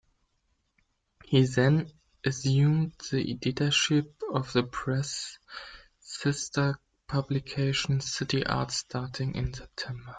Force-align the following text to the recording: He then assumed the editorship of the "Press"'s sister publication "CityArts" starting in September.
He 1.25 1.45
then 1.45 1.91
assumed 2.25 2.93
the 3.11 3.33
editorship 3.33 4.19
of 4.33 4.51
the 4.51 4.63
"Press"'s 4.63 5.37
sister 5.99 6.79
publication 7.07 7.99
"CityArts" 7.99 8.71
starting 8.71 9.35
in 9.35 9.53
September. 9.53 10.09